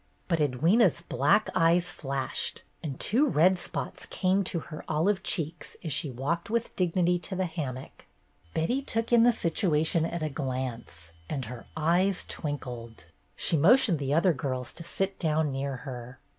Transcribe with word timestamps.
But 0.27 0.39
Edwyna's 0.39 1.01
black 1.01 1.47
eyes 1.53 1.91
flashed, 1.91 2.63
and 2.81 2.99
two 2.99 3.27
red 3.27 3.59
spots 3.59 4.07
came 4.07 4.43
to 4.45 4.57
her 4.73 4.83
olive 4.87 5.21
cheeks 5.21 5.77
as 5.83 5.93
she 5.93 6.09
walked 6.09 6.49
with 6.49 6.75
dignity 6.75 7.19
to 7.19 7.35
the 7.35 7.45
hammock. 7.45 8.07
Betty 8.55 8.81
took 8.81 9.13
in 9.13 9.21
the 9.21 9.31
situation 9.31 10.03
at 10.03 10.23
a 10.23 10.27
glance, 10.29 11.11
and 11.29 11.45
her 11.45 11.67
eyes 11.77 12.25
twinkled. 12.27 13.05
She 13.35 13.55
motioned 13.55 13.99
the 13.99 14.11
other 14.11 14.33
children 14.33 14.65
to 14.73 14.83
sit 14.83 15.19
down 15.19 15.51
near 15.51 15.75
her. 15.85 16.17